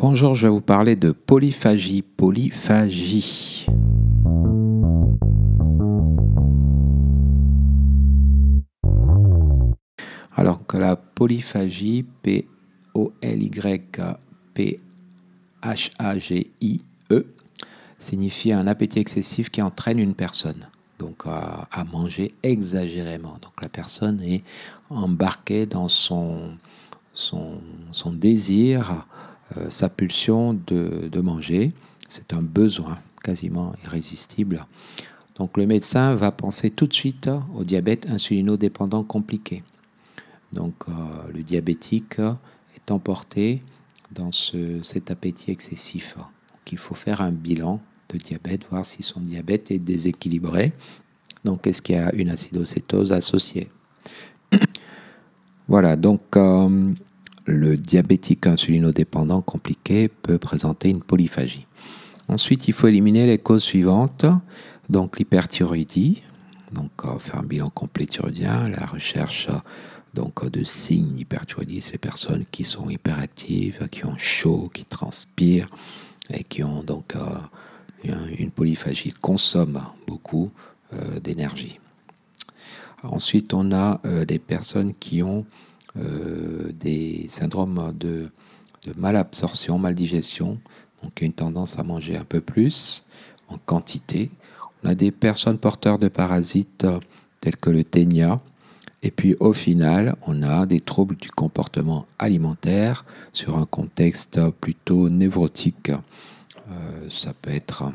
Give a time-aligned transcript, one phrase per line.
[0.00, 2.02] Bonjour, je vais vous parler de polyphagie.
[2.02, 3.66] Polyphagie.
[10.36, 12.46] Alors que la polyphagie, P-O-L-Y-P-H-A-G-I-E,
[17.98, 20.68] signifie un appétit excessif qui entraîne une personne
[21.00, 23.34] donc à, manger exagérément.
[23.42, 24.44] Donc la personne est
[24.90, 26.56] embarquée dans son,
[28.12, 29.04] désir
[29.56, 31.72] euh, sa pulsion de, manger.
[32.08, 34.66] C'est un besoin quasiment irrésistible.
[35.36, 39.62] Donc le médecin va penser tout de suite au diabète insulino-dépendant compliqué.
[40.52, 40.92] Donc euh,
[41.32, 42.18] le diabétique
[42.76, 43.62] est emporté
[44.10, 46.16] dans cet appétit excessif.
[46.16, 50.72] Donc il faut faire un bilan de diabète, voir si son diabète est déséquilibré.
[51.44, 53.70] Donc est-ce qu'il y a une acidocétose associée?
[55.70, 56.94] Voilà, donc euh,
[57.48, 61.66] le diabétique insulinodépendant compliqué peut présenter une polyphagie.
[62.28, 64.26] Ensuite, il faut éliminer les causes suivantes,
[64.90, 66.22] donc l'hyperthyroïdie,
[66.72, 69.48] donc euh, faire un bilan complet thyroïdien, la recherche
[70.12, 75.70] donc de signes d'hyperthyroïdie, c'est les personnes qui sont hyperactives, qui ont chaud, qui transpirent
[76.30, 80.50] et qui ont donc euh, une polyphagie, consomment beaucoup
[80.92, 81.80] euh, d'énergie.
[83.02, 85.46] Ensuite, on a des personnes qui ont
[85.96, 88.30] euh, des syndromes de,
[88.96, 90.58] malabsorption, maldigestion,
[91.02, 93.04] donc une tendance à manger un peu plus
[93.48, 94.30] en quantité.
[94.82, 97.00] On a des personnes porteurs de parasites euh,
[97.40, 98.40] tels que le ténia.
[99.02, 105.08] Et puis au final, on a des troubles du comportement alimentaire sur un contexte plutôt
[105.08, 105.90] névrotique.
[105.90, 107.92] Euh, ça peut être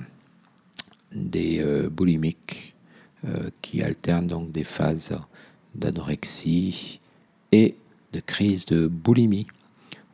[1.13, 2.75] des boulimiques
[3.61, 5.15] qui alternent donc des phases
[5.75, 6.99] d'anorexie
[7.53, 7.75] et
[8.13, 9.47] de crise de boulimie,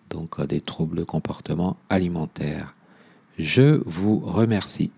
[0.09, 2.73] donc des troubles de comportement alimentaire.
[3.37, 4.91] Je vous remercie.